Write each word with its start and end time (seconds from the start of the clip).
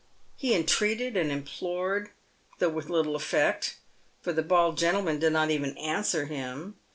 He 0.35 0.55
entreated 0.55 1.15
and 1.15 1.31
implored, 1.31 2.09
though 2.57 2.69
with 2.69 2.89
little 2.89 3.15
effect, 3.15 3.75
for 4.19 4.33
the 4.33 4.41
bald 4.41 4.79
gentleman 4.79 5.19
did 5.19 5.31
not 5.31 5.51
even 5.51 5.77
answer 5.77 6.25
him. 6.25 6.75